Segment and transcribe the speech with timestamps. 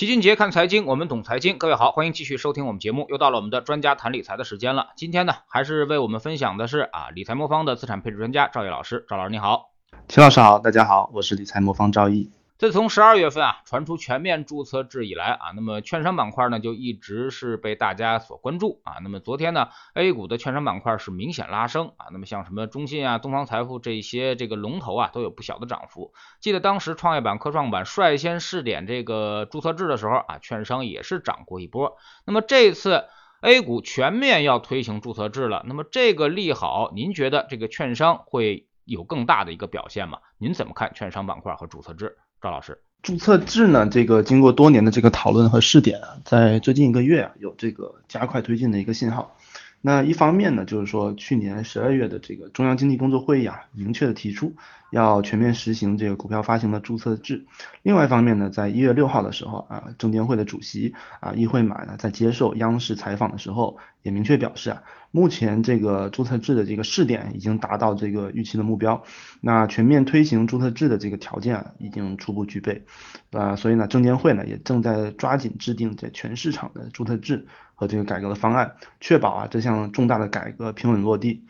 [0.00, 1.58] 齐俊杰看财经，我们懂财经。
[1.58, 3.04] 各位好，欢迎继续收听我们节目。
[3.10, 4.92] 又到了我们的专家谈理财的时间了。
[4.96, 9.04] 今天呢，还是为我们分享的是啊，理财魔方的资产配置专家赵毅老师。
[9.10, 9.72] 赵老师你好，
[10.08, 12.30] 齐老师好，大家好，我是理财魔方赵毅。
[12.60, 18.98] 自从十二月份啊传出全面注册制以来啊，那么券商板块呢就一直是被大家所关注啊。
[19.02, 22.08] 那么昨天呢，A 股的券商板块是明显拉升啊。
[22.12, 26.12] 那么像什么中信啊、东方财富这些这个龙头啊都有不小的涨幅。
[26.38, 31.96] 记得当时创业板、科创板率先试点这个注册制的时候啊，券商也是涨过一波。
[32.26, 33.06] 那么这次
[33.40, 40.18] A 股全面要推行注册制了，那么这个利好，您觉得这个券商会有更大的一个表现吗？
[40.36, 42.18] 您怎么看券商板块和注册制？
[42.42, 43.86] 赵老师，注册制呢？
[43.86, 49.36] 这个经过多年的这个讨论和试点啊，在最近一个月啊，有这个加快推进的一个信号。
[49.80, 54.54] 那一方面呢，就是说去年十二月的这个中央经济工作会议啊，明确的提出
[54.90, 57.46] 要全面实行这个股票发行的注册制。
[57.82, 64.82] 另外一方面呢，在一月六号的时候啊，证监会的主席啊易会满呢，在接受央视采访的时候，也明确表示啊。
[65.12, 69.02] 目前这个注册制的这个试点已经达到这个预期的目标，
[69.40, 72.84] 那全面推行注册制的这个条件啊已经初步具备，
[73.32, 77.48] 啊，所以呢，证监会呢也正在抓紧制定这全市场的注册制
[77.80, 81.42] 和这个改革的方案，确保啊这项重大的改革平稳落地。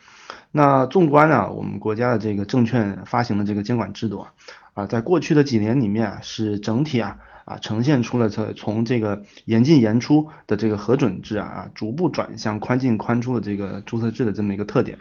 [0.52, 4.32] 那纵观呢，我们国家的这个证券发行的这个监管制度啊，
[4.74, 7.18] 啊，在过去的几年里面啊，是整体啊。
[7.46, 14.98] 啊，呈现出了从从这个严进严出的这个核准制啊，逐步转向宽进宽出的这个注册制的这么一个特点。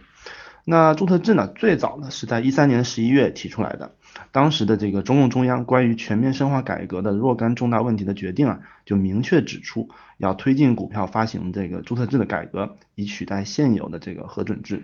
[0.65, 3.95] 那注册制呢，最早呢是在一三年十一月提出来的，
[4.31, 14.83] 当时的这个中共中央关于全面深化改革的若干重大问题的决定啊，就明确指出要推进股票发行这个注册制的改革，以取代现有的这个核准制。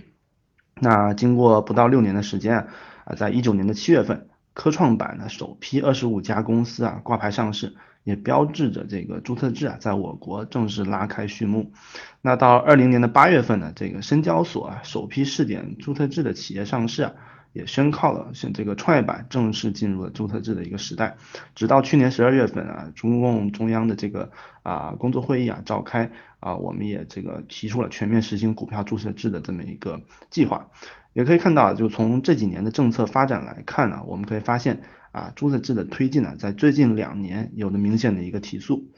[0.80, 2.68] 那经过不到六年的时间
[3.04, 4.28] 啊，在一九年的七月份。
[4.56, 11.74] 科创板的首批二十五家公司啊挂牌上市，也标志着这个注册制啊在我国正式拉开序幕。
[12.22, 17.12] 那到二零年的八月份呢，这个深交所啊首批试点注册制的企业上市啊，
[17.52, 21.18] 也宣告了像这个创业板正式进入了注册制的一个时代。
[21.56, 24.32] 直到去年十二月份啊，中共中央的这个
[24.64, 30.68] 啊工作会议啊召开啊，我们也这个提出了全面实行股票注册制的这么一个计划。
[31.14, 34.82] 也可以看到，就从这几年的政策发展来看呢，我们可以发现
[35.16, 38.92] 啊，注册制的推进呢，在最近两年有了明显的一个提速。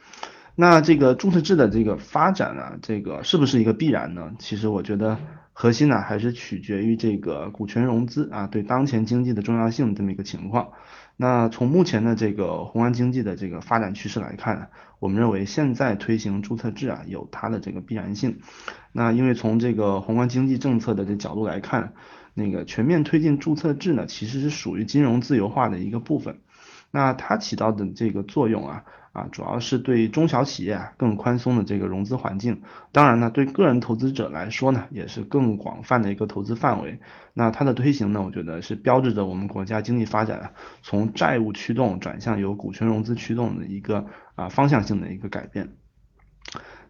[0.56, 4.32] 那这个注册制的这个发展啊，这个是不是一个必然呢？
[4.40, 5.20] 其实我觉得
[5.54, 10.70] 核心呢，还是取决于这个股权融资啊对当前经济的重要性这么一个情况。
[11.16, 18.40] 那从目前的这个宏观经济的这个发展趋势来看，我们认为现在推行注册制啊有它的这个必然性。
[18.92, 21.94] 那因为从这个宏观经济政策的这角度来看，
[22.38, 26.40] 那个全面推进注册制呢，其实是属于金融自由化的一个部分。
[26.92, 28.84] 那它起到的这个作用啊。
[29.14, 32.62] 啊，主要是对中小企业啊更宽松的这个融资环境，
[32.92, 37.00] 当然呢，对个人投资者来说呢，也是更广泛的一个投资范围。
[37.34, 40.52] 那它的推行呢，我觉得是标志着我们国家经济发展啊
[40.84, 44.06] 从债务驱动转向由股权融资驱动的一个
[44.36, 45.70] 啊方向性的一个改变。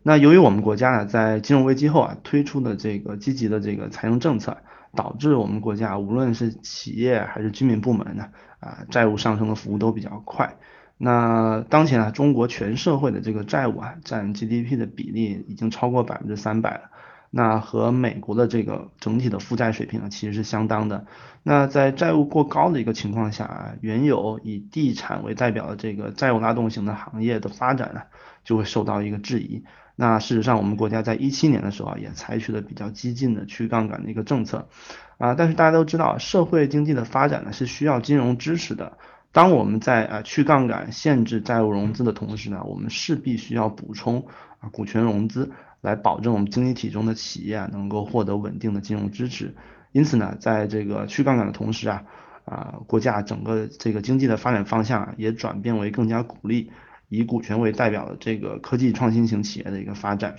[0.04, 4.58] 那由于我们国家呢在金融危机后啊推出的这个积极的这个财政政策，
[4.96, 10.58] 导致我们国家无论是企业还是居民部门呢啊债务上升的幅度都比较快。
[10.98, 16.90] 那当前啊，中国全社会的这个债务啊，占 GDP 的比例已经超过百分之三百了。
[17.30, 21.06] 那和美国的这个整体的负债水平啊，其实是相当的。
[21.44, 28.02] 那在债务过高的一个情况下啊，原有以地产为代表的这个债务拉动型的行业的发展呢，
[28.44, 29.66] 就会受到一个质疑。
[30.00, 34.70] 那事实上，我们国家在一七年的时候啊，也采取了比较激进的去杠杆的一个政策
[35.18, 35.34] 啊。
[35.34, 39.00] 但是大家都知道，社会经济的发展呢，是需要金融支持的。
[39.32, 44.28] 当我们在啊去杠杆、限制债务融资的同时呢，我们势必需要补充
[44.60, 49.56] 啊股权融资，来保证我们经济体中的企业啊能够获得稳定的金融支持。
[49.94, 52.04] 因此呢，在这个去杠杆的同时啊，
[52.46, 56.72] 啊国家整个这个经济的发展方向啊也转变为更加鼓励
[57.10, 60.36] 以股权为代表的这个科技创新型企业的一个发展。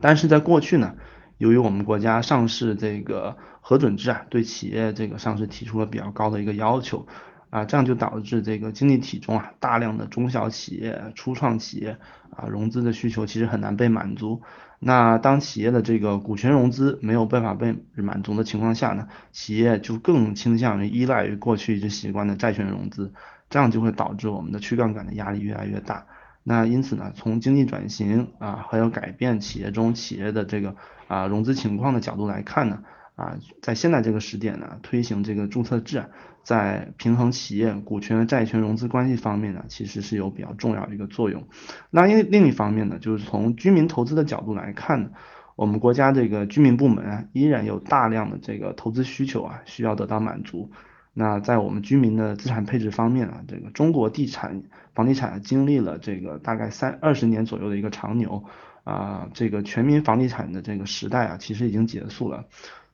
[0.00, 0.94] 但是在过去呢，
[1.38, 7.06] 由于我们国家上市这个核准制啊，对企业这个上市提出了比较高的一个要求。
[7.50, 11.96] 啊，这样就导致这个经济体中啊，大量的中小企业、初创企业
[12.30, 14.42] 啊，融资的需求其实很难被满足。
[14.80, 23.12] 那当企业的这个股权融资没有办法被满足的情况下呢，企业就更倾向于依赖于过去一直习惯的债权融资，
[23.50, 26.06] 这样就会导致我们的去杠杆的压力越来越大。
[26.42, 30.76] 那因此呢，从经济转型啊，还有改变企业中企业的这个
[31.08, 32.82] 啊融资情况的角度来看呢。
[33.16, 36.06] 啊，在现在这个时点呢，推行这个注册制，
[36.42, 41.44] 在平衡企业股权和债权融资关系方面呢，其实是有比较重要的一个作用。
[41.90, 45.10] 那因另一方面呢，就是从居民投资的角度来看呢，
[45.54, 50.72] 我们国家这个居民部门啊，依然有大量的这个投资需求啊，需要得到满足。
[51.14, 54.64] 那在我们居民的资产配置方面啊，这个中国地产
[54.94, 58.44] 房地产经历了这个大概三二十年左右的一个长牛
[58.82, 62.44] 啊，这个全民房地产的这个时代啊，其实已经结束了。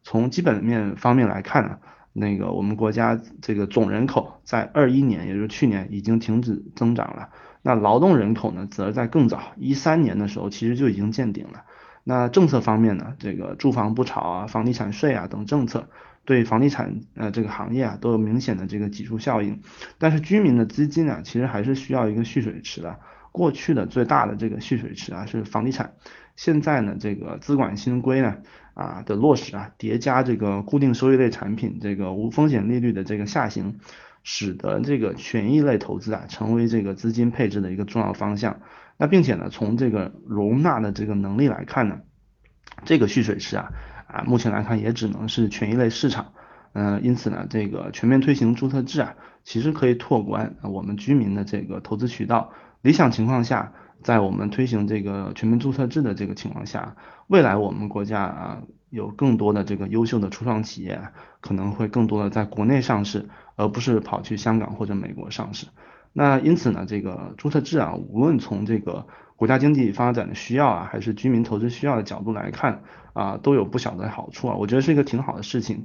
[0.02, 1.78] 从基本面方面来看呢，
[2.12, 7.30] 那个我们国家这个总人口在二一年，也就是去年已经停止增长了。
[7.62, 11.64] 那劳动人口呢，则在更早一三年的时候，其实就已经见顶了。
[12.04, 15.88] 那政策方面呢，这个住房不炒啊，房地产税啊等政策，
[16.30, 19.60] 对房地产呃这个行业啊都有明显的这个挤出效应。
[19.98, 23.00] 但是居民的资金啊，其实还是需要一个蓄水池的。
[23.32, 25.94] 过去的最大的这个蓄水池啊是房地产，
[26.36, 28.36] 现在呢这个资管新规呢。
[28.72, 33.78] 啊的落实啊，叠加这个固定收益类产品这个无风险利率的这个下行，
[34.22, 38.60] 使得这个权益类投资啊成为这个资金配置的一个重要方向。
[38.96, 42.00] 那并且呢，从这个容纳的这个能力来看呢，
[42.86, 43.70] 这个蓄水池啊
[44.12, 46.32] 啊目前来看也只能是权益类市场。
[46.72, 52.52] 嗯，因此呢，这个全面推行注册制啊，其实可以拓宽我们居民的这个投资渠道。
[52.82, 53.72] 理想情况下。
[54.02, 56.96] 在我们推行这个全民注册制的这个情况下，
[57.26, 60.98] 未来我们国家啊有更多的这个优秀的初创企业
[61.42, 65.66] 可能会更多的在国内上市，而不是跑去香港或者美国上市。
[66.14, 69.06] 那因此呢，这个注册制啊，无论从这个
[69.40, 72.82] 国家经济发展的需要啊，还是居民投资需要的角度来看
[73.14, 75.84] 啊，都有不小的好处啊，我觉得是一个挺好的事情。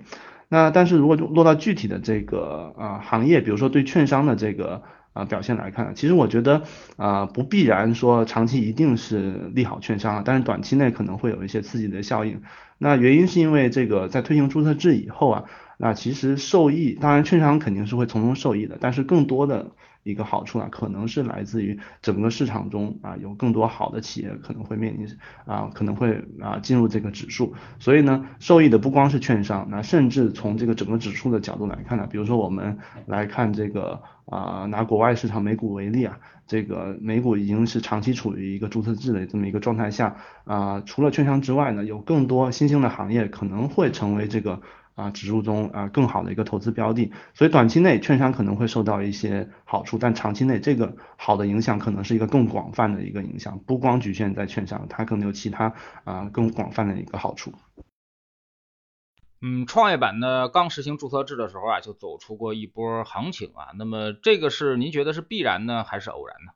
[0.50, 4.84] 那但是如果落到具体的这个啊行业，比如说对券商的这个。
[5.16, 6.64] 啊，表现来看，其实我觉得
[6.98, 12.42] 啊，不必然说长期一定是利好券商啊，但是短期内可能会有一些刺激的效应。
[12.78, 15.44] 那原因是因为这个在推行注册制以后啊，
[15.78, 19.72] 那其实受益，当然券商肯定是会从中受益的，但是更多的。
[20.06, 25.08] 一个好处啊，可能是来自于整个市场中啊，有更多好的企业可能会面临
[25.48, 44.62] 啊，可能会啊进入这个指数，所以呢，受益的不光是券商，那甚至从这个整个指数的角度来看呢，比如说我们来看这个啊，拿国外市场美股为例啊，这个美股已经是长期处于一个注册制的这么一个状态下啊，除了券商之外呢，有更多新兴的行业可能会成为这个。
[44.96, 55.74] 啊，指数中啊更好的一个投资标的，所以短期内券商可能会受到一些好处，但长期内这个好的影响可能是一个更广泛的一个影响，不光局限在券商，它可能有其他
[56.06, 57.52] 啊更广泛的一个好处。
[59.42, 66.54] 嗯，创业板呢刚实行注册制的时候啊，就走出过一波行情啊，那么这个是您觉得是必然呢，还是偶然呢？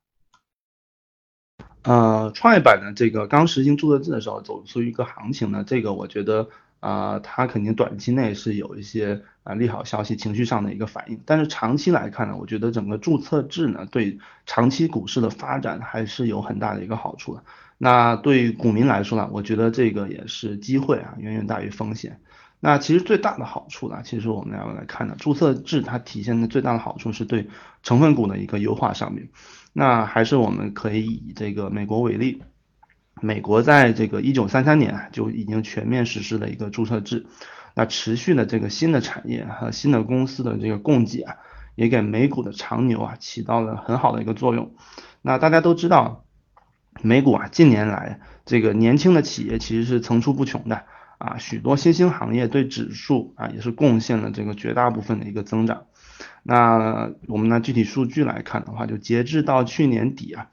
[1.83, 6.49] 呃，创业板呢这个刚实行注册制的时候走出一个行情呢，这个我觉得。
[6.79, 11.19] 啊，它肯定短期内是有一些啊利好消息，情绪上的一个反应。
[11.25, 17.43] 但是长期来看呢，我觉得整个注册制呢，对长期股市的发展还是有很大的一个好处的。
[17.77, 22.19] 那对股民来说呢，我觉得这个也是机会啊，远远大于风险。
[22.61, 27.47] 那其实最大的好处呢，其实我们要来看呢，注册制它体现的最大的好处是对
[27.83, 29.29] 成分股的一个优化上面。
[29.71, 32.41] 那还是我们可以以这个美国为例。
[33.21, 37.25] 美国在这个一九三三年就已经全面实施了一个注册制，
[37.75, 41.35] 那持续的这个新的产业和新的公司的这个供给啊，
[41.75, 44.73] 也给美股的长牛啊起到了很好的一个作用。
[45.21, 46.23] 那大家都知道，
[47.01, 50.85] 美股啊近年来这个年轻的企业其实是层出不穷的
[51.17, 55.85] 啊，许多新兴行业对指数啊也是贡献了这个绝大部分的一个增长。
[56.43, 60.47] 那我们拿具体数据来看的话，就截至到去年底啊，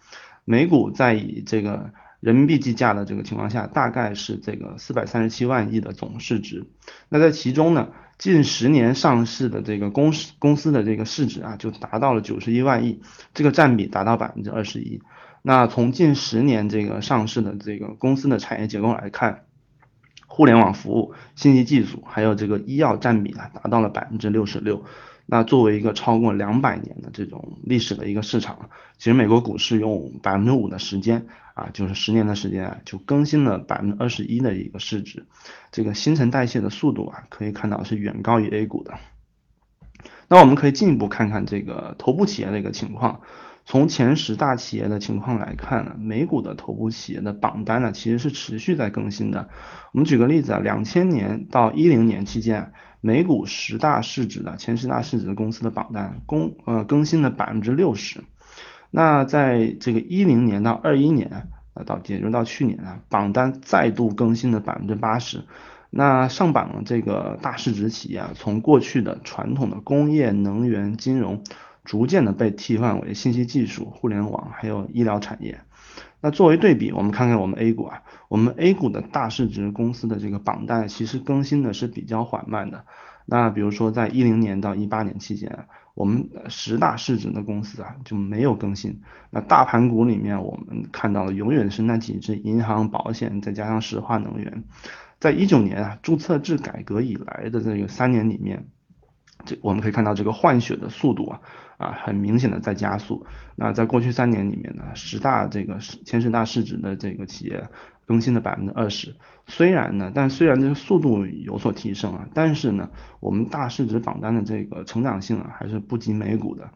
[0.44, 1.92] 美股在以这个
[2.26, 6.66] 人民币计价的这个情况下，大概是这个四百三十七万亿的总市值。
[7.08, 13.00] 那在其中呢，近十年上市的这个公司公司的这个市值啊，就达到了九十一万亿，
[13.32, 15.00] 这个占比达到百分之二十一。
[15.42, 19.44] 那从近十年这个上市的这个公司的产业结构来看，
[20.26, 24.84] 互联网服务、信息技术还有这个医药占比啊，达到了百分之六十六。
[25.28, 35.26] 那作为一个超过两百年的这种历史的一个市场，其实美国股市用百分之五的时间啊，就是十年的时间啊，就更新了百分之二十一的一个市值，
[35.72, 38.94] 这个新陈代谢的速度啊，可以看到是远高于 A 股的。
[40.28, 43.20] 那我们可以进一步看看这个头部企业的一个情况。
[43.64, 49.48] 从前十大企业的情况来看，美股的头部企业的榜单呢，其实是持续在更新的。
[49.90, 52.72] 我们举个例子啊，两千年到一零年期间。
[53.06, 58.24] 美股十大市值的前十大市值的公司的榜单公呃更新了百分之六十，
[58.90, 65.44] 那在这个一零年到二一年啊到也就是到去年啊榜单再度更新了百分之八十，
[65.88, 71.44] 那上榜的这个大市值企业啊，从过去的传统的工业、能源、金融，
[71.84, 75.60] 逐渐的被替换为信息技术、互联网还有医疗产业。
[76.20, 82.84] 那作为对比，我们看看我们 A 股啊，我们 A 股的大市值公司的这个榜单其实更新的是比较缓慢的。
[83.26, 89.02] 那比如说在一零年到一八年期间，我们十大市值的公司啊就没有更新。
[89.30, 94.64] 那大盘股里面我们看到的永远是那几只银行、保险，再加上石化能源。
[95.18, 98.68] 在一九年啊注册制改革以来的这个三年里面，
[99.46, 101.40] 这我们可以看到这个换血的速度啊
[101.78, 103.24] 啊很明显的在加速。
[103.54, 107.68] 那在过去三年里面呢，十大这个前十大市值的这个企业。
[108.08, 109.16] 更新了百分之二十，
[109.48, 112.88] 虽然呢，但虽然这个速度有所提升啊，但是呢，
[113.18, 116.70] 我们大市值榜单的这个成长性啊，还是不及美股的。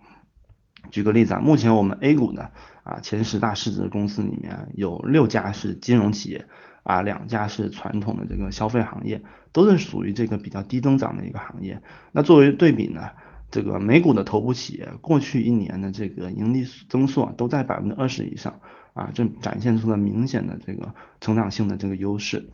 [0.90, 2.50] 举个例子啊，目前我们 A 股的
[2.82, 6.46] 啊前十大市值的公司里面有六家是金融企业
[6.90, 11.80] 啊，两家是传统的这个消费行业，都是属于这个比较低增长的一个行业。
[12.10, 13.10] 那作为对比呢，
[13.50, 18.60] 这个美股的头部企业过去一年的这个盈利增速啊，都在百分之二十以上。
[18.92, 22.50] 啊，这展现出了明显的这个成长性的这个优势。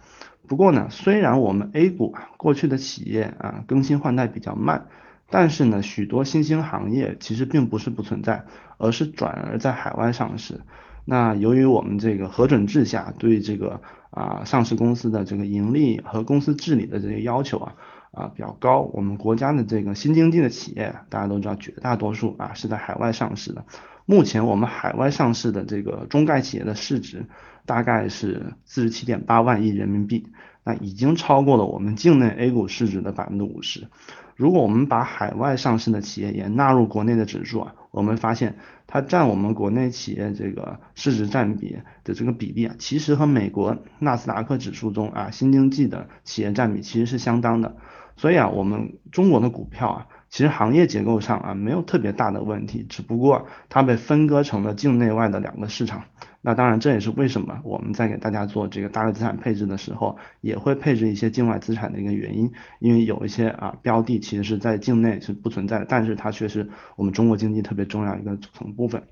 [0.46, 4.86] 不过呢，虽然我们 A 股啊过去的企业啊更新换代比较慢，
[5.30, 8.44] 但是呢，许多新兴行业其实并不是不存在，
[8.76, 10.60] 而是转而在海外上市。
[11.08, 17.74] 那由于我们这个核准制下对这个啊上市公司的这个盈利和公司治理的这个要求啊
[18.10, 23.64] 啊比较高，我们国家的这个新经济的企业大家都知道，绝大多数啊是在海外上市的。
[24.04, 27.26] 目前我们海外上市的这个中概企业的市值
[27.66, 30.26] 大概是四十七点八万亿人民币，
[30.64, 33.86] 那已经超过了我们境内 A 股市值的百分之五十。
[34.36, 47.76] 如果我们把海外上市的企业也纳入国内的指数啊，我们发现它占我们国内企业这个市值占比的这个比例啊，其实和美国纳斯达克指数中啊新经济的企业占比其实是相当的。
[48.16, 50.06] 所以啊，我们中国的股票啊。
[50.28, 56.04] 其实行业结构上啊没有特别大的问题，只不过它被分割成了境内外的两个市场。
[56.42, 62.52] 那当然这也是为什么我们在给大家做这个大类资产配置的时候，也会配置一些境外资产的一个原因。
[62.78, 69.04] 因为有一些啊标的其实是在境内是不存在的，但是它却是我们中国经济特别重要一个组成部分。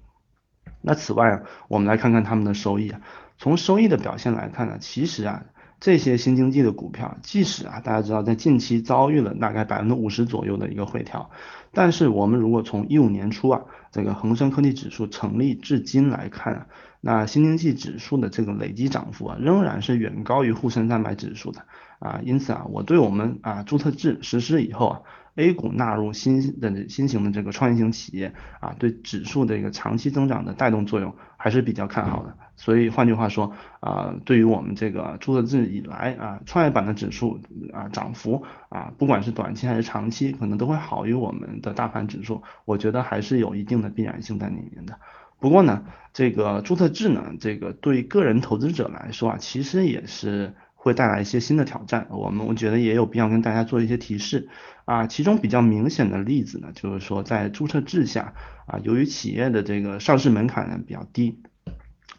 [0.81, 3.01] 那此外啊，我们来看看他们的收益啊，
[3.39, 5.45] 从收益的表现来看呢，其实啊。
[5.85, 11.29] 这些新经济的股票，即使啊，大家知道在近期遭遇了大概百分之五十左右的一个回调，
[11.73, 13.61] 但是我们如果从一五年初啊，
[13.93, 16.67] 这个恒生科技指数成立至今来看啊，
[17.03, 21.61] 那新经济指数的这个累计涨幅啊，仍然是远高于沪深三百指数的
[21.99, 25.01] 啊，因此啊，我对我们啊注册制实施以后啊。
[25.37, 32.37] A 股纳入新的新型的这个创业型企业啊，对指数的一个长期增长的带动作用还是比较看好的。
[32.57, 37.41] 所以换句话说啊，对于我们这个注册制以来啊，创业板的指数
[37.73, 42.43] 啊涨幅啊，不管是短期还是长期，可能都会好于我们的大盘指数。
[42.65, 44.99] 我觉得还是有一定的必然性在里面的。
[45.39, 50.55] 不过呢，这个注册制呢，这个对个人投资者来说啊，其实也是。
[50.77, 54.51] 会带来一些新的挑战，我们我觉得也有必要跟大家做一些提示
[54.85, 55.07] 啊。
[55.07, 58.35] 其中比较明显的例子呢，就是说在注册制下
[58.67, 61.41] 啊，由于企业的这个上市门槛呢比较低。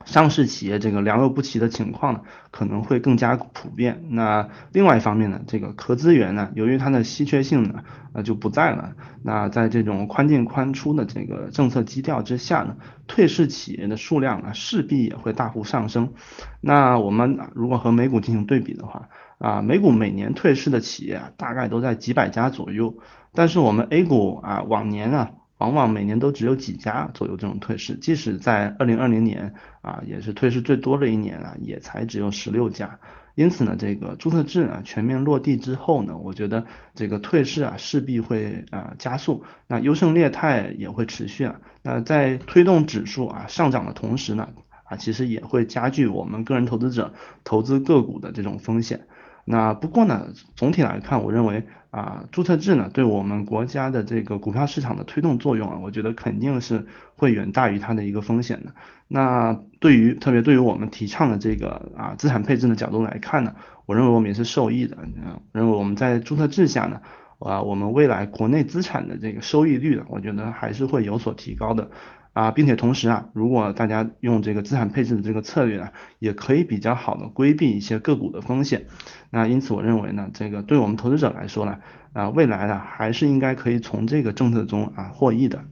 [0.06, 2.22] 上市企业这个良莠不齐的情况呢，
[2.52, 4.06] 可能会更加普遍。
[4.10, 7.84] 那另外一方面呢，这个壳资源呢，由于它的稀缺性呢，
[8.14, 8.94] 呃就不在了。
[9.24, 16.14] 那在这种宽进宽出的这个政策基调之下呢，退市企业的数量呢，势必也会大幅上升。
[16.62, 19.10] 那我们如果和美股进行对比的话，
[19.40, 22.96] 啊，美股每年退市的企业啊，大概都在几百家左右，
[23.34, 25.32] 但是我们 A 股啊，往年啊。
[25.58, 33.00] 往往每年都只有几家左右这种退市，即使在二零二零年啊，也是退市最多的一年啊，也才只有十六家。
[33.36, 41.60] 因此呢，这个注册制啊全面落地之后呢，我觉得这个退市啊势必会啊加速，那优胜劣汰也会持续啊。
[41.82, 44.50] 那在推动指数啊上涨的同时呢，
[44.86, 49.08] 啊其实也会加剧我们个人投资者投资个股的这种风险。
[49.48, 58.74] 那不过呢，总体来看，我认为啊，注册制呢，对我们国家的这个股票市场的推动作用啊，我觉得肯定是会远大于它的一个风险的。
[59.08, 63.54] 那对于特别对于我们提倡的这个啊资产配置的角度来看呢，
[63.86, 64.98] 我认为我们也是受益的。
[65.02, 67.02] 嗯，认为我们在注册制下呢，
[67.38, 71.92] 啊，我们未来国内资产的这个收益率呢，我觉得还是会有所提高的。
[72.36, 78.88] 啊，并且同时啊，如果大家用这个资产配置的这个策略啊，也可以比较好的规避一些个股的风险。
[79.30, 81.80] 那因此我认为呢，这个对我们投资者来说呢，
[82.12, 85.64] 啊，未来呢还是应该可以从这个政策中啊获益的。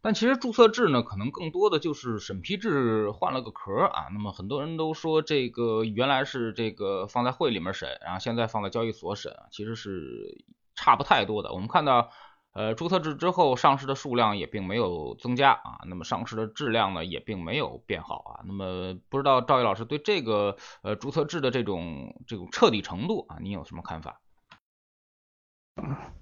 [0.00, 4.08] 但其实注册制呢，可能更多的就是审批制换了个壳啊。
[4.12, 11.52] 那么很多人都说这个原来是这个放在会里面审，然后现在放在交易所审，其实是差不太多的。
[11.52, 12.10] 我们看到，
[12.54, 18.40] 呃，注册制之后上市的数量也并没有增加啊，那么上市的质量呢也并没有变好啊。
[18.46, 24.20] 那么不知道赵毅老师对这个呃注册制的这种这种彻底程度啊，你有什么看法？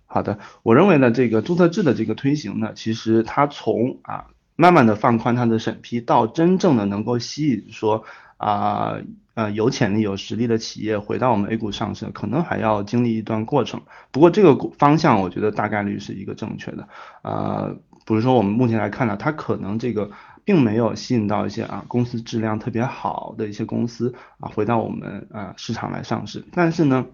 [0.06, 8.04] 好的，我认为呢，这个注册制的这个推行呢，其实它从啊慢慢的放宽它的审批，到真正的能够吸引说
[8.38, 8.96] 啊
[9.34, 13.80] 呃有潜力有实力的企业回到我们 A 股上市，可能还要经历一段过程。
[14.10, 16.88] 不过这个方向我觉得大概率是一个正确的。
[17.22, 20.10] 呃，比如说我们目前来看呢，它可能这个
[20.44, 27.06] 并没有吸引到一些啊公司质量特别好的一些公司啊回到我们啊市场来上市，但是呢，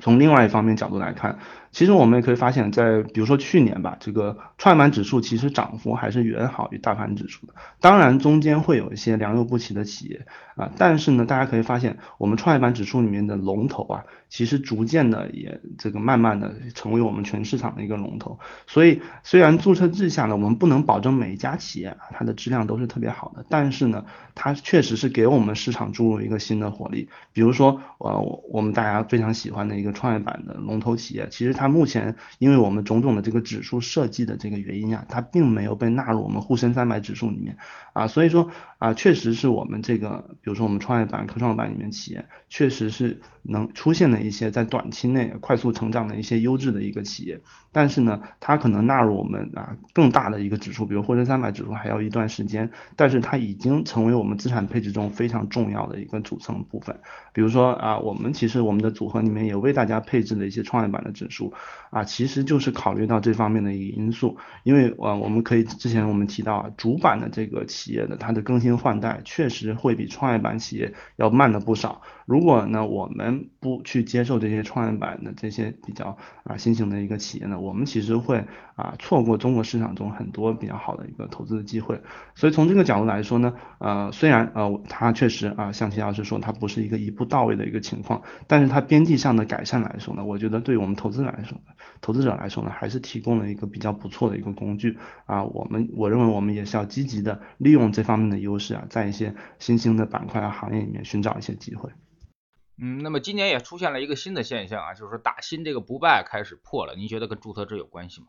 [0.00, 1.38] 从另外一方面角度来看。
[1.74, 7.54] 其实我们也可以发现，在比如说去年吧，这个创业板指数其实涨幅还是远好于大盘指数的。
[7.80, 18.38] 当然中间会有一些良莠不齐的企业啊，但是呢，大家可以发现，我们创业板指数里面的龙头啊，其实逐渐的也这个慢慢的成为我们全市场的一个龙头。
[18.68, 24.04] 所以虽然注册制下呢，我们不能保证每一家企业啊它的质量都是特别好的，但是呢，
[24.36, 27.08] 它确实是给我们市场注入一个新的活力。
[27.32, 28.16] 比如说呃，
[28.52, 31.63] 我们大家非常喜欢的一个创业板的龙头企业，其实它。
[31.64, 37.56] 它目前因为我们种种的这个指数设计的这个原因啊，它并没有被纳入我们沪深三百指数里面。
[37.94, 47.40] 啊，所以说啊，确实是我们这个，比如说我们创业板、科创板里面企业，确实是能出现的一些在短期内快速成长的一些优质的一个企业，
[47.72, 56.98] 但是呢，它可能纳入我们啊更大的一个指数，比如沪深三百指数还要一段时间，但是它已经成为我们资产配置中非常重要的一个组成部分。
[57.32, 61.54] 比如说啊，我们其实我们的组合里面也为大家配置了一些创业板的指数。
[61.90, 72.00] 啊，其实就是考虑到这方面的一个因素，因为啊，我们可以之前我们提到啊，主板的这个企业的它的更新换代确实会比创业板企业要慢了不少。
[72.24, 82.00] 如果呢，我们不去接受这些创业板的这些比较啊新型的一个企业呢，我们其实会啊错过中国市场中很多比较好的一个投资的机会。
[82.34, 91.58] 所以从这个角度来说呢，呃，虽然呃它确实啊像齐老师说它不是一个一步到位的一个情况，但是它边际上的改善来说呢，我觉得对我们投资来说，
[92.00, 95.44] 投资者来说呢，还是提供了一个比较不错的一个工具啊。
[95.44, 101.90] 我们我认为我们也是要积极的利用这方面的优势啊，在一些新兴的板块啊行业里面寻找一些机会。
[102.78, 108.26] 嗯，那么今年也出现了一个新的现象啊，就是说打新这个不败开始破了，您觉得跟注册制有关系吗？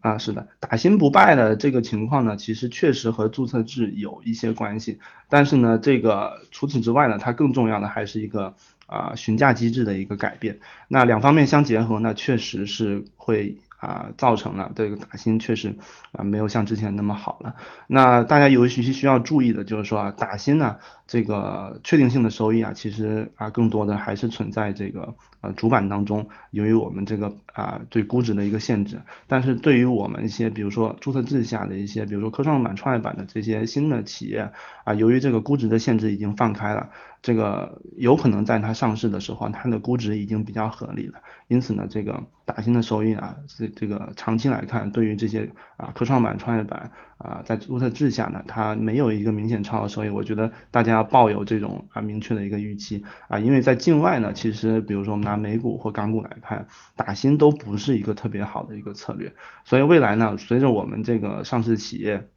[0.00, 8.54] 啊，是的，打新不败的这个情况呢，其实确实和注册制有一些关系，但是呢，这个除此之外呢，它更重要的还是一个
[8.86, 13.56] 啊询价机制的一个改变，那两方面相结合呢，确实是会。
[13.82, 15.76] 啊，造成了这个打新确实
[16.12, 17.56] 啊没有像之前那么好了。
[17.88, 20.76] 那大家有其需要注意的就是说啊，打新呢
[21.12, 28.98] 这个确定性的收益啊，其实啊更多的还是存在这个呃主板当中，由于我们这个啊对估值的一个限制。
[29.26, 34.50] 但是对于我们一些比如说注册制下的一些，比如说科创板、创业板的这些新的企业
[34.84, 36.88] 啊，由于这个估值的限制已经放开了。
[37.20, 46.90] 这个有可能在它上市的时候，它的估值已经比较合理了，因此呢，这个打新的收益啊，这这个长期来看，对于这些啊科创板、创业板
[47.22, 59.32] 啊，在注册制下呢，它没有一个明显超额收益，我觉得大家要抱有这种啊明确的一个预期啊，因为在境外呢，其实比如说我们拿美股或港股来看，打新都不是一个特别好的一个策略，
[59.64, 62.28] 所以未来呢，随着我们这个上市企业。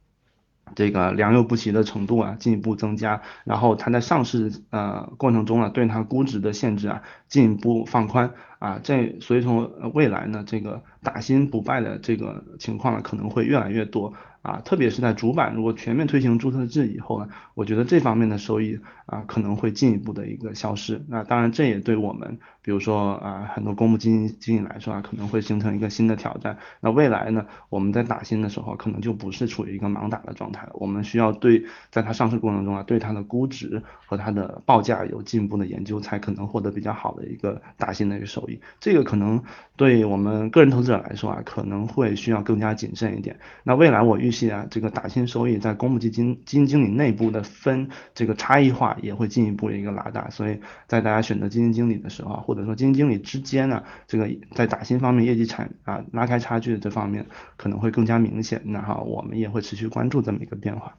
[0.74, 14.12] 这个良莠不齐的程度啊进一步增加，然后它在上市呃过程中呢，对它估值的限制啊进一步放宽啊，这所以从未来呢，这个打新不败的这个情况呢可能会越来越多。
[14.42, 21.04] 啊，特别是在主板如果全面推行注册制以后呢，我觉得这方面的收益啊可能会进一步的一个消失。
[21.08, 26.58] 那当然，这也对我们，比如说啊很多公募基金经理来说啊，可能会形成一个新的挑战。
[26.78, 30.68] 那未来呢，我们在打新的时候，可能就不是处于一个盲打的状态。
[30.74, 38.45] 我们需要对在它上市过程中啊，对它的估值和它的报价有进一步的研究，才可能获得比较好的一个打新的一个收。
[38.80, 39.42] 这个可能
[39.76, 43.38] 对我们个人投资者来说啊，可能会需要更加谨慎一点。
[43.62, 44.46] 那未来我预计。
[44.46, 60.96] 啊，这个打新收益在公募基金基金经理内部的分这个差异化也会进一步的一个拉大，所以在大家选择基金经理的时候，或者说基金经理之间呢，这个在打新方面业绩产啊拉开差距的这方面可能会更加明显，那哈我们也会持续关注这么一个变化。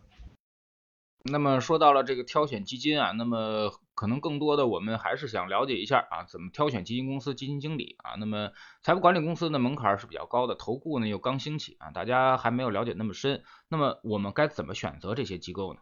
[1.24, 8.16] 那么说到了这个挑选基金啊，那么可能更多的我们还是想了解一下啊，怎么挑选基金公司、基金经理啊。
[8.18, 8.52] 那么
[8.82, 13.44] 财富管理公司的门槛是比较高的，投顾呢又刚兴起啊，大家还没有了解那么深。
[13.68, 15.82] 那么我们该怎么选择这些机构呢？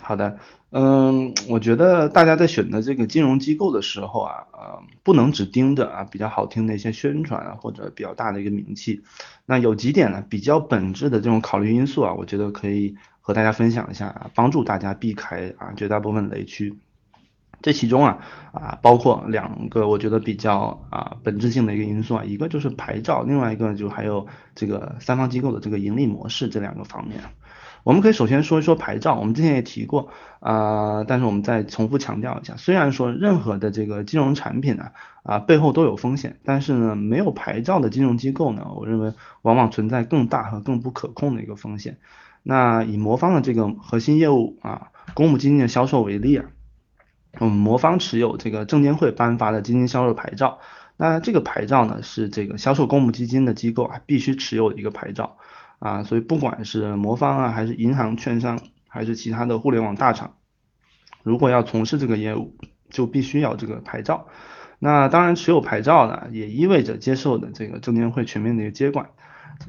[0.00, 0.38] 好的，
[0.70, 9.02] 嗯， 我觉得大家在选择这个金融机构的时候啊，呃，不能只盯着啊比较好听的一些宣传啊，或者比较大的一个名气。
[9.46, 16.78] 那有几点呢，比较本质的这种考虑因素啊，我觉得可以和大家分享一下啊，帮助大家避开啊绝大部分雷区。
[17.62, 18.18] 这其中啊
[18.52, 27.20] 啊包括两个我觉得比较啊本质性的一个因素啊，一个就是牌照，另外一个就还有这个三方机构的这个盈利模式这两个方面。
[27.84, 30.08] 我们可以首先说一说牌照，我们之前也提过
[30.40, 34.86] 啊，但是我们再重复强调一下，虽然说任何的这个金融产品呢
[35.22, 41.98] 啊背后都有风险，但是呢没有牌照的金融机构呢，我认为往往存在更大和更不可控的一个风险。
[42.42, 46.46] 那以魔方的这个核心业务啊公募基金的销售为例啊，
[47.38, 50.58] 我们魔方持有这个证监会颁发的基金销售牌照，
[50.96, 55.36] 那这个牌照呢是这个销售公募基金的机构啊必须持有的一个牌照。
[55.84, 60.36] 啊，所以不管是魔方啊，还是银行、券商，还是其他的互联网大厂，
[61.22, 62.56] 如果要从事这个业务，
[62.88, 64.26] 就必须要这个牌照。
[64.78, 69.10] 那当然，持有牌照呢，也意味着接受的这个证监会全面的一个接管，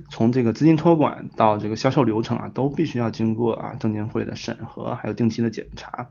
[0.09, 6.07] 从这个资金托管到这个销售流程啊，都必须要经过啊证监会的审核，还有定期的检查。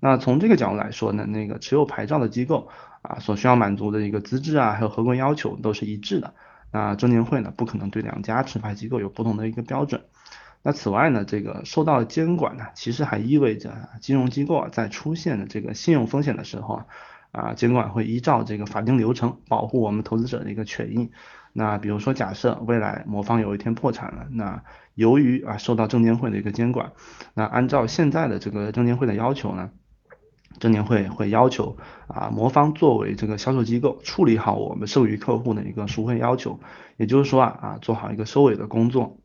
[0.00, 2.68] 那从这个角度来说呢，那个持有牌照的机构
[3.00, 6.34] 啊，所需要满足的一个资质啊，还有合规要求都是一致的。
[6.76, 10.02] 那证监会呢，不可能对两家持牌机构有不同的一个标准。
[10.62, 16.86] 那此外呢，这个受到监管呢，其实还意味着金融机构啊，在出现的这个信用风险的时候啊，
[17.32, 21.10] 啊，监管会依照这个法定流程保护我们投资者的一个权益。
[21.54, 24.62] 那比如说，假设未来某方有一天破产了，那
[24.94, 26.92] 由于啊受到证监会的一个监管，
[27.32, 29.70] 那按照现在的这个证监会的要求呢。
[30.58, 36.60] 证监会会要求啊，魔方作为这个销售机构，处理好我们授予客户的一个赎回要求，
[36.96, 39.18] 也就是说啊啊，做好一个收尾的工作。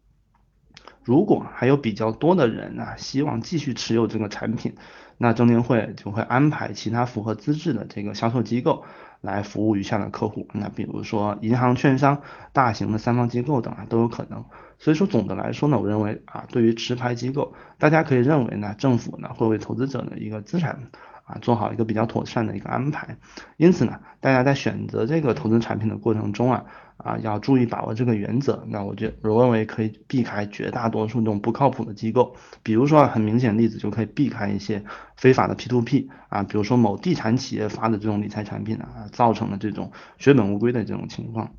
[1.04, 4.76] 如果还有比较多的人啊，希望继续持有这个产品，
[5.18, 8.84] 那证监会就会安排其他符合资质的这个销售机构
[9.20, 10.48] 来服务余下的客户。
[10.54, 12.22] 那比如说银行、券商、
[12.54, 14.46] 大型的三方机构等啊，都有可能。
[14.78, 20.92] 所以说总的来说呢，我认为啊，对于持牌机构，大家可以认为呢，政府呢会为投资者的一个资产。
[21.24, 23.18] 啊，做好一个比较妥善的一个安排。
[23.58, 26.66] 因此呢，大家在选择这个投资产品的过程中啊，
[26.98, 28.64] 啊，要注意把握这个原则。
[28.68, 32.36] 那我觉我认为可以避开绝大多数这种不靠谱的机构。
[32.64, 34.84] 比如说很明显例子就可以避开一些
[35.16, 41.52] 非法的 P2P 啊，比如说某地产企业发的这种理财产品啊，造成了这种血本无归的这种情况。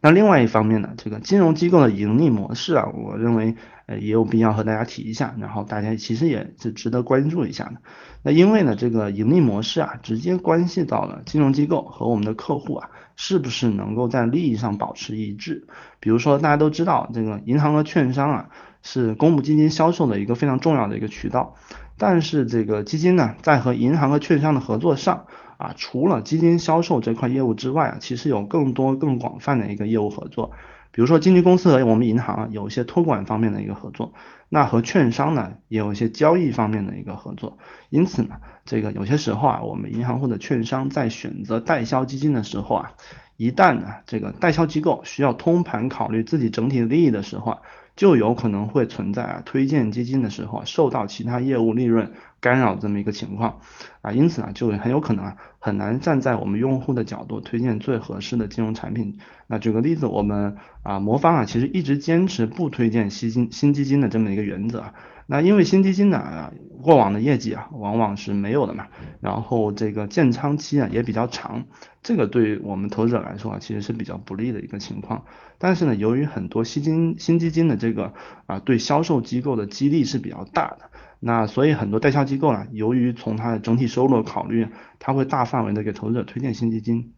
[0.00, 3.54] 那另外一方面呢，这个金融机构的盈利模式啊，我认为
[3.86, 7.74] 呃也有必要和大家提一下，然后大家其实也是值得关注一下的。
[8.22, 15.68] 那因为呢，这个盈利模式啊，直接关系到了金融机构和我们的客户啊，是不是能够在利益上保持一致。
[16.00, 18.48] 比如说大家都知道，这个银行和券商啊，
[18.82, 21.54] 是公募基金销售的一个非常重要的一个渠道，
[21.96, 25.26] 但是这个基金呢，在和银行和券商的合作上。
[25.62, 30.50] 啊，除了基金销售这块业务之外啊，其实有更多更广泛的一个业务合作。
[30.90, 34.12] 比如说，经纪公司和我们银行有一些托管方面的一个合作，
[34.50, 37.56] 那和券商呢也有一些交易方面的一个合作。
[37.88, 42.92] 因此呢，这个有些时候啊，我们银行或者券商在选择代销基金的时候啊，
[43.38, 47.58] 一旦呢这个代销机构需要通盘考虑自己整体利益的时候啊，
[47.96, 52.12] 就有可能会存在啊推荐基金的时候受到其他业务利润。
[52.40, 53.60] 干扰这么一个情况
[54.00, 59.18] 啊，因此啊，就很有可能啊，很难站在我们用户的角度推荐最合适的金融产品。
[59.46, 64.92] 那举个例子，我们啊，魔方啊，其实一直坚持不推荐新金新基金的这么一个原则。
[65.32, 68.88] 那因为新基金呢，啊过往的业绩啊，往往是没有的嘛，
[69.22, 71.64] 然后这个建仓期啊也比较长，
[72.02, 75.24] 这个对我们投资者来说啊，其实是比较不利的一个情况。
[75.56, 78.12] 但是呢，由于很多新金新基金的这个
[78.44, 80.90] 啊，对销售机构的激励是比较大的。
[81.18, 84.68] 那所以很多代销机构呢，由于从它的整体收入考虑，
[84.98, 87.14] 它会大范围的给投资者推荐新基金。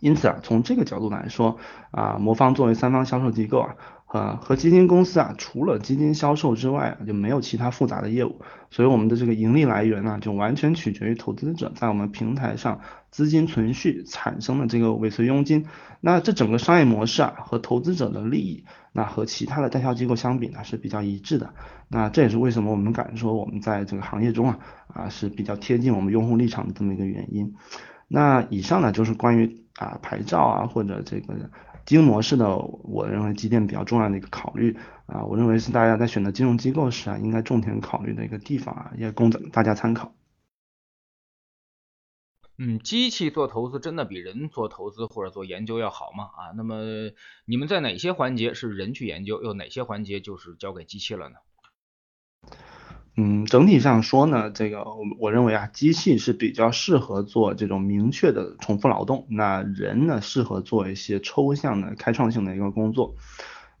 [0.00, 1.56] 因此啊，从这个角度来说
[1.92, 3.76] 啊，魔方作为三方销售机构啊，
[4.08, 8.40] 啊和基金公司啊，除了基金销售之外啊，就没有其他复杂的业务。
[8.70, 15.66] 所以我们的这个盈利来源呢，就完全取决于投资者在我们平台上资金存续产生的这个尾随佣金。
[16.00, 18.64] 那这整个商业模式啊，和投资者的利益。
[18.90, 21.54] 那和其他的代销机构相比呢是比较一致的，
[21.86, 27.54] 那这也是为什么我们敢说我们在这个行业中啊啊是比较贴近我们用户立场的这么一个原因。
[28.08, 31.34] 那以上呢就是关于啊牌照啊或者这个
[31.88, 40.14] 经营模式的，我认为几点比较重要的一个考虑啊，我认为是大家在选择金融机构时啊，应该重点考虑的一个地方啊，也供大家参考。
[42.58, 46.24] 嗯，机器做投资真的比人做投资或者做研究要好吗？
[46.24, 46.76] 啊，那么
[47.46, 51.36] 你们在哪些环节是人去研究，又哪些环节就是交给机器了呢？
[53.20, 63.16] 嗯，整体上说呢，这个我我认为啊，机器是比较适合做这种明确的重复劳动，那人呢适合做一些抽象的开创性的一个工作。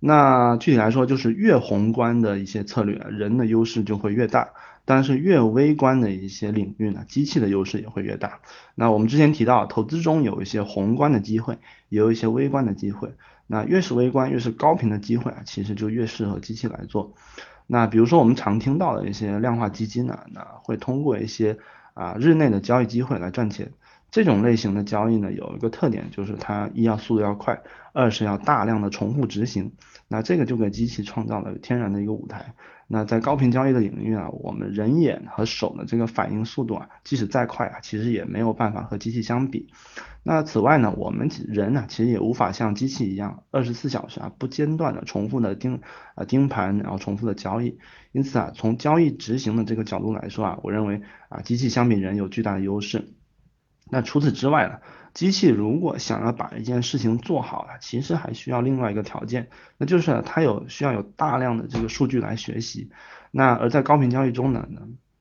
[0.00, 4.48] 那具体来说，就是越宏观的一些策略，人的优势就会越大。
[4.84, 8.40] 但是越微观的一些领域呢，机器的优势也会越大。
[8.74, 11.58] 那我们之前提到，投资中有一些宏观的机会，
[11.90, 13.12] 也有一些微观的机会。
[13.46, 17.14] 那越是微观，越是高频的机会啊，其实就越适合机器来做。
[17.70, 21.58] 那比如说我们常听到的一些量化基金呢，那会通过一些
[21.94, 23.70] 啊日内的交易机会来赚钱。
[24.10, 27.60] 这种类型的交易呢，有一个特点，就是它一要速度要快，
[27.92, 29.72] 二是要大量的重复执行。
[30.08, 32.54] 那这个就给机器创造了天然的一个舞台。
[32.86, 39.68] 那在高频交易的领域啊，我们人眼和手的这个反应速度啊，即使再快啊，其实也没有办法和机器相比。
[40.30, 45.80] 那此外呢，我们人呢，其实也无法像机器一样，二十四小时啊不间断的重复的盯
[46.16, 47.78] 啊盯盘，然后重复的交易。
[48.12, 53.14] 因此啊，从交易执行的这个角度来说啊，我认为啊，机器相比人有巨大的优势。
[53.90, 54.80] 那除此之外呢？
[55.14, 62.90] 机器如果想要把一件事情做好啊，其实还需要另外一个条件，那就是它有需要有大量的这个数据来学习。
[63.30, 64.68] 那而在高频交易中呢，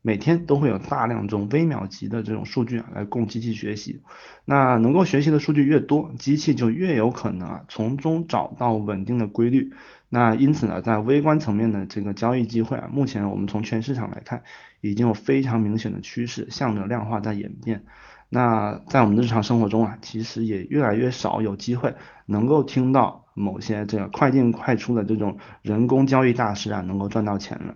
[0.01, 4.01] 每天都会有大量这种微秒级的这种数据啊来供机器学习。
[4.45, 9.73] 那能够学习的数据越多，机器就越有可能啊从中找到稳定的规律。
[10.09, 14.43] 那因此呢，在微观层面的这个交易机会啊，目前我们从全市场来看，
[14.79, 17.83] 已经有非常明显的趋势，向着量化在演变。
[18.29, 27.75] 那在我们的日常生活中啊，其实也越来越少有机会能够听到某些这个快进快出的这种人工交易大师啊，能够赚到钱了。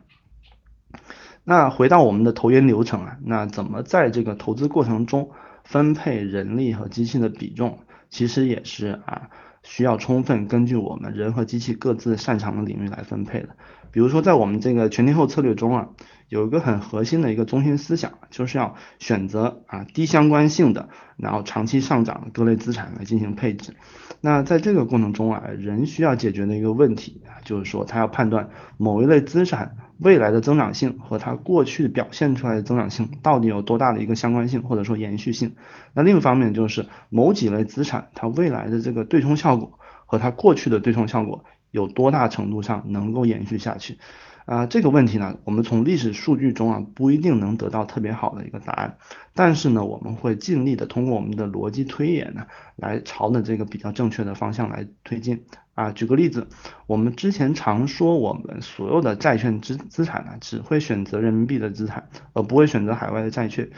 [1.43, 5.31] 那回到我们的投研流程啊，那怎么在这个投资过程中
[5.63, 9.29] 分配人力和机器的比重，其实也是啊，
[9.63, 13.49] 需要充分根据我们人和机器各自擅长的领域来分配的。
[13.91, 15.89] 比如说在我们这个全天候策略中啊。
[16.31, 23.75] 有一个很核心的一个中心思想，就是要选择啊低相关性的，然后长期上涨的各类资产来进行配置。
[24.21, 35.55] 那在这个过程中啊，人需要解决的一个问题啊，就是说他要判断某一类资产未来的增长性和它过去表现出来的增长性到底有多大的一个相关性或者说延续性。
[35.93, 43.97] 那另一方面就是某几类资产它未来的这个对冲效果和它过去的对冲效果有多大程度上能够延续下去。
[44.45, 48.97] 啊，这个问题呢，我们从历史数据中啊不一定能得到特别好的一个答案，
[49.33, 55.45] 但是呢，我们会尽力的通过我们的逻辑推演呢，来朝着这个比较正确的方向来推进。
[55.73, 56.47] 啊，举个例子，
[56.85, 63.69] 我们之前常说我们所有的债券资资产呢，只会选择人民币的资产，而不会选择海外的债券，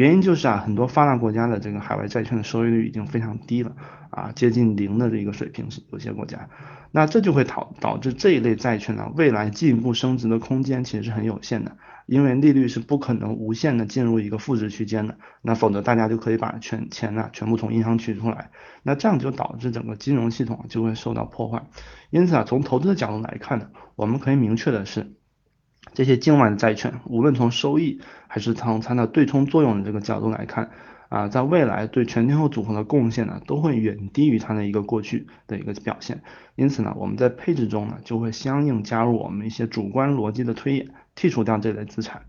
[0.00, 3.76] 原因就是啊，很多发达国家的这个海外债券的收益率已经非常低了，
[4.08, 6.48] 啊，接近零的这个水平是有些国家。
[6.90, 18.50] 那这就会导导致这一类债券呢，未来进一步升值的空间其实是很有限的，因为利率是不可能无限的进入一个负值区间的，那否则大家就可以把全钱呢全部从银行取出来，
[18.82, 21.62] 那这样就导致整个金融系统就会受到破坏。
[22.08, 25.12] 因此啊，从投资的角度来看呢，我们可以明确的是，
[25.94, 30.70] 这些境外的债券，无论从收益还是从它的对冲作用的这个角度来看。
[31.08, 36.22] 啊，在未来对全天候组合的贡献呢，都会远低于它的一个过去的一个表现。
[36.54, 42.22] 因此呢，我们在配置中呢，就会相应加入我们一些主观逻辑的推演，剔除掉这类资产。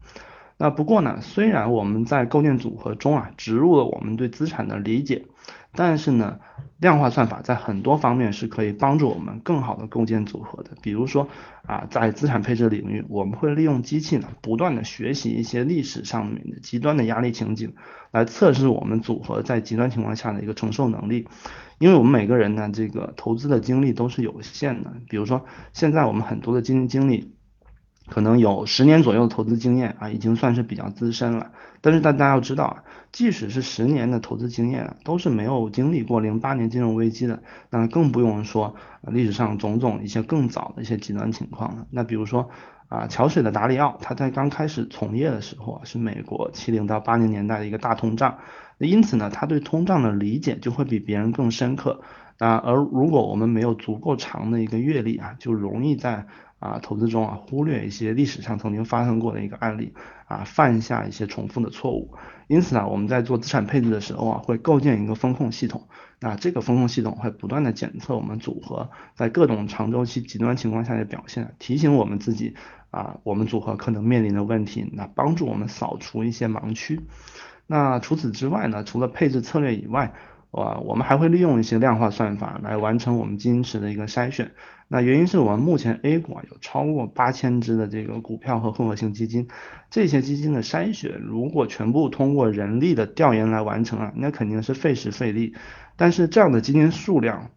[0.57, 5.25] 那不过呢，虽然我们在构建组合中啊，植入了我们对资产的理解。
[5.73, 6.39] 但是呢，
[6.79, 10.71] 量化算法在很多方面是可以帮助我们更好的构建组合的。
[10.81, 11.27] 比如说
[11.65, 17.73] 啊，在资产配置领域，我们会利用机器呢，不断的学习一些历史上面的极端的压力情景，
[18.11, 21.27] 来测试我们组合在极端情况下的一个承受能力。
[21.79, 24.93] 因为我们每个人呢，这个投资的精力都是有限的。
[25.09, 27.33] 比如说，现在我们很多的基金经理。
[28.11, 31.51] 可能有十年左右的投资经验啊，已经算是比较资深了。
[31.79, 38.75] 但是大家要知道啊，即使是十年的投资经验，都是没有经历过零八年金融危机的，那更不用说
[39.07, 41.87] 历史上种种一些更早的一些极端情况了。
[41.89, 42.49] 那比如说
[42.89, 48.39] 啊，桥水的达里奥，他在刚开始从业的时候啊，是美国七零到八零年代的一个大通胀，
[48.77, 52.01] 那因此呢，他对通胀的理解就会比别人更深刻。
[52.37, 56.25] 那而如果我们没有足够长的一个阅历啊，就容易在
[56.61, 59.93] 啊投资中啊忽略一些历史上曾经发生过的一个案例
[60.27, 62.13] 啊，犯下一些重复的错误。
[62.47, 65.87] 因此呢，我们在做资产配置的时候啊，会构建一个风控系统。
[66.19, 72.55] 那这个风控系统会不断的检测我们组合在各种长周期极端情况下的表现，提醒我们自己
[72.91, 77.01] 啊，我们组合可能面临的问题，那帮助我们扫除一些盲区。
[77.65, 80.13] 那除此之外呢，除了配置策略以外，
[80.51, 84.51] 啊，我们还会利用一些量化算法来完成我们基金池的一个筛选。
[84.89, 89.47] 那原因是我们目前 A 股啊有超过八千只的这个股票和混合型基金，
[89.89, 95.55] 这些基金的筛选如果全部通过人力的调研来完成啊，那肯定是费时费力。
[95.95, 97.51] 但是这样的基金数量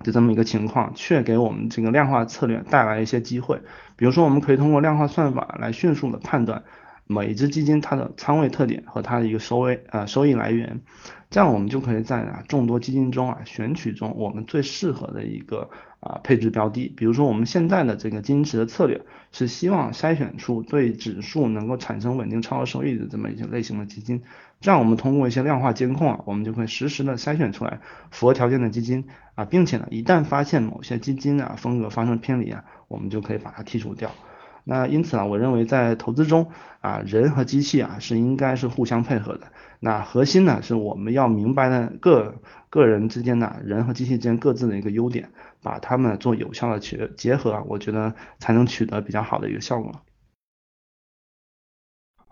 [0.00, 3.60] 的这么一个情况，却给我们这个量化策略带来一些机会。
[3.94, 6.64] 比如说，我们可以通过量化算法来迅速的判断。
[7.10, 10.80] 每一只基金它的仓位特点和它的一个收益啊收益来源，
[11.28, 15.68] 这样我们就可以在啊众多基金中啊选取中我们最适合的一个
[15.98, 16.92] 啊配置标的。
[16.96, 24.22] 比如说我们现在的这个金池的策略是希望筛选出对指数能够产生稳定超额收益的这么一些类型的基金。
[24.60, 27.80] 这样我们通过一些量化监控啊，我们就会实时的筛选出来
[28.12, 34.12] 符合条件的基金啊，并且呢一旦发现某些基金啊风格发生偏离啊，我们就可以把它剔除掉。
[34.64, 39.48] 那因此呢，我认为在投资中啊，人和机器啊是应该是互相配合的。
[39.80, 42.34] 那核心呢，是我们要明白呢各
[42.68, 45.30] 个人之间呢人和机器之间各自的一个优点，
[45.62, 49.92] 把它们做有效的结结合，我觉得才能取得比较好的一个效果。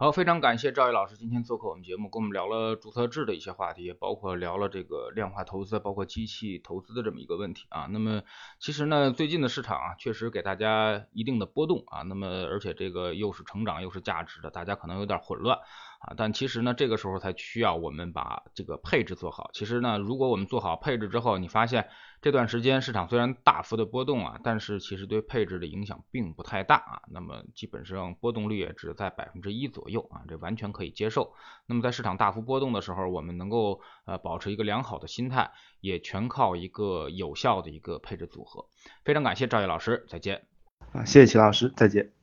[0.01, 7.89] 好，非常感谢赵毅老师今天做客我们节目，跟我们聊了注册制的一些话题，包括聊了这个量化投资，包括机器投资的这么一个问题啊。
[7.91, 8.23] 那么
[8.61, 12.03] 其实呢，最近的市场啊，确实给大家一定的波动啊。
[12.03, 15.59] 那么而且这个又是成长又是价值的，大家可能有点混乱。
[15.99, 19.51] 啊，但其实呢，这个时候才需要我们把这个配置做好。
[19.53, 21.89] 其实呢，如果我们做好配置之后，你发现
[22.23, 27.03] 这段时间市场虽然大幅的波动啊，但是其实对配置的影响并不太大啊。
[27.11, 31.35] 那么基本上波动率也只在百分之一左右啊，这完全可以接受。
[31.67, 38.67] 那么在市场大幅波动的时候，我们能够呃保持一个良好的心态，也全靠一个有效的一个配置组合。
[39.05, 40.45] 非常感谢赵毅老师，再见。
[40.93, 42.18] 啊，谢谢齐老师，再见。